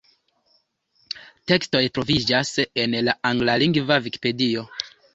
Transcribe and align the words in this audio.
Tekstoj 1.51 1.83
troviĝas 1.99 2.57
en 2.87 2.99
la 3.11 3.19
anglalingva 3.33 4.03
Vikipedio. 4.09 4.71